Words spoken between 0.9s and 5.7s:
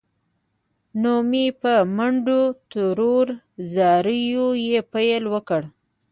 نو مې په منډو تروړ، زاریو یې پیل وکړ.